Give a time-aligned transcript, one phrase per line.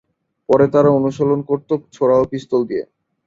[0.49, 2.83] পরে তারা অনুশীলন করত ছোরা ও পিস্তল দিয়ে।